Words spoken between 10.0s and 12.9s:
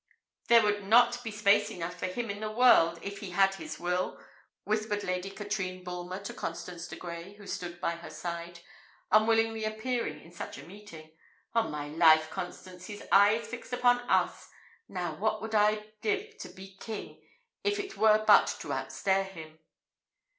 in such a meeting. "On my life, Constance,